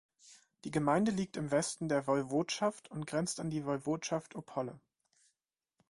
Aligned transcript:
Die 0.63 0.71
Gemeinde 0.71 1.11
liegt 1.11 1.37
im 1.37 1.51
Westen 1.51 1.87
der 1.87 2.07
Woiwodschaft 2.07 2.89
und 2.89 3.05
grenzt 3.05 3.39
an 3.39 3.51
die 3.51 3.67
Woiwodschaft 3.67 4.35
Opole. 4.35 4.79